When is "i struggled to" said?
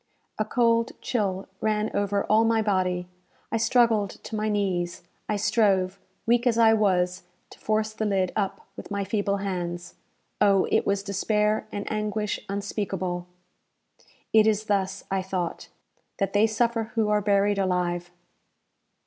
3.51-4.35